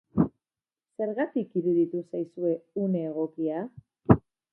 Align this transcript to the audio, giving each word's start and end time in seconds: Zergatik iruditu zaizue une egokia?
Zergatik 1.03 1.53
iruditu 1.61 2.01
zaizue 2.13 2.53
une 2.87 3.03
egokia? 3.11 3.61